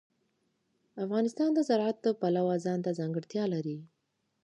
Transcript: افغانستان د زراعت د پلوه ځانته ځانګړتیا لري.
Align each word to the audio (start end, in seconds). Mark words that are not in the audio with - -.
افغانستان 1.03 1.49
د 1.53 1.59
زراعت 1.69 1.97
د 2.03 2.07
پلوه 2.19 2.55
ځانته 2.65 2.91
ځانګړتیا 2.99 3.43
لري. 3.53 3.77